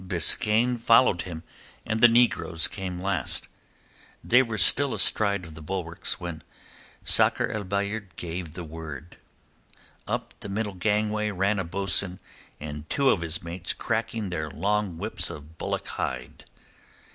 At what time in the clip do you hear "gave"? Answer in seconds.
8.15-8.53